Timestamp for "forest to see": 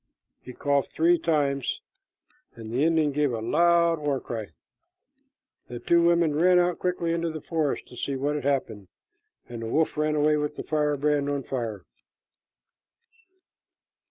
7.39-8.15